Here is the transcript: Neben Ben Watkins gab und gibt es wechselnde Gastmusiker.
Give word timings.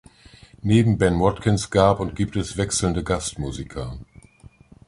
Neben 0.63 0.97
Ben 0.97 1.19
Watkins 1.19 1.69
gab 1.69 1.99
und 1.99 2.15
gibt 2.15 2.35
es 2.35 2.57
wechselnde 2.57 3.03
Gastmusiker. 3.03 3.99